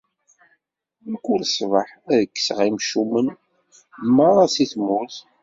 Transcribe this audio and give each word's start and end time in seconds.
Mkul 1.11 1.41
ṣṣbeḥ, 1.51 1.87
ad 2.13 2.21
kkseɣ 2.33 2.59
imcumen 2.69 3.27
merra 4.15 4.45
si 4.53 4.65
tmurt. 4.71 5.15